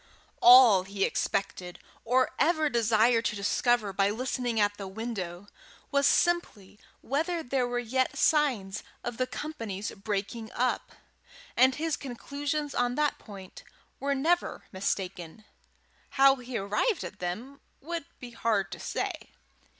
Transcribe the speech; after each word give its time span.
All 0.41 0.81
he 0.81 1.03
expected, 1.05 1.77
or 2.03 2.31
ever 2.39 2.69
desired 2.71 3.23
to 3.25 3.35
discover, 3.35 3.93
by 3.93 4.09
listening 4.09 4.59
at 4.59 4.77
the 4.77 4.87
window, 4.87 5.45
was 5.91 6.07
simply 6.07 6.79
whether 7.01 7.43
there 7.43 7.67
were 7.67 7.77
yet 7.77 8.17
signs 8.17 8.81
of 9.03 9.17
the 9.17 9.27
company's 9.27 9.91
breaking 9.91 10.51
up; 10.53 10.91
and 11.55 11.75
his 11.75 11.97
conclusions 11.97 12.73
on 12.73 12.95
that 12.95 13.19
point 13.19 13.63
were 13.99 14.15
never 14.15 14.65
mistaken: 14.71 15.45
how 16.09 16.37
he 16.37 16.57
arrived 16.57 17.03
at 17.03 17.19
them 17.19 17.61
it 17.79 17.85
would 17.85 18.05
be 18.19 18.31
hard 18.31 18.71
to 18.71 18.79
say. 18.79 19.29